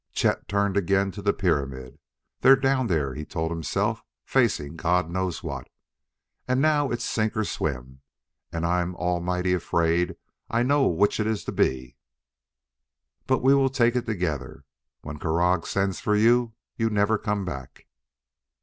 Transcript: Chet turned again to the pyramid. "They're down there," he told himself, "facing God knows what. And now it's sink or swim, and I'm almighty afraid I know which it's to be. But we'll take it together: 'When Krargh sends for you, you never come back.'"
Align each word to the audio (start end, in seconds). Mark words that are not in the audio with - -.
Chet 0.13 0.47
turned 0.47 0.77
again 0.77 1.11
to 1.11 1.21
the 1.21 1.31
pyramid. 1.31 1.99
"They're 2.39 2.55
down 2.55 2.87
there," 2.87 3.13
he 3.13 3.23
told 3.23 3.51
himself, 3.51 4.01
"facing 4.25 4.75
God 4.75 5.11
knows 5.11 5.43
what. 5.43 5.69
And 6.47 6.59
now 6.59 6.89
it's 6.89 7.05
sink 7.05 7.37
or 7.37 7.43
swim, 7.43 8.01
and 8.51 8.65
I'm 8.65 8.95
almighty 8.95 9.53
afraid 9.53 10.15
I 10.49 10.63
know 10.63 10.87
which 10.87 11.19
it's 11.19 11.43
to 11.43 11.51
be. 11.51 11.97
But 13.27 13.43
we'll 13.43 13.69
take 13.69 13.95
it 13.95 14.07
together: 14.07 14.65
'When 15.01 15.19
Krargh 15.19 15.67
sends 15.67 15.99
for 15.99 16.15
you, 16.15 16.53
you 16.75 16.89
never 16.89 17.19
come 17.19 17.45
back.'" 17.45 17.85